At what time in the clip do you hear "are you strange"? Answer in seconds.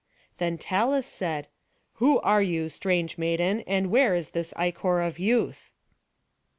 2.21-3.19